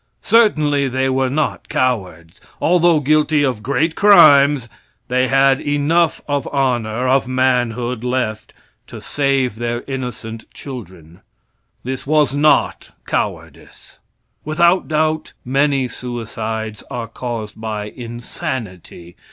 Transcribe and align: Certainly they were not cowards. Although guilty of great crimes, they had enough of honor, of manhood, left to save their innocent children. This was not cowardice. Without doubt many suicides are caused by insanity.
Certainly 0.23 0.87
they 0.87 1.09
were 1.11 1.29
not 1.29 1.69
cowards. 1.69 2.41
Although 2.59 3.01
guilty 3.01 3.43
of 3.43 3.61
great 3.61 3.93
crimes, 3.95 4.67
they 5.09 5.27
had 5.27 5.61
enough 5.61 6.21
of 6.27 6.47
honor, 6.51 7.07
of 7.07 7.27
manhood, 7.27 8.03
left 8.03 8.51
to 8.87 8.99
save 8.99 9.57
their 9.57 9.83
innocent 9.85 10.51
children. 10.55 11.21
This 11.83 12.07
was 12.07 12.33
not 12.33 12.89
cowardice. 13.05 13.99
Without 14.43 14.87
doubt 14.87 15.33
many 15.45 15.87
suicides 15.87 16.83
are 16.89 17.07
caused 17.07 17.61
by 17.61 17.83
insanity. 17.85 19.17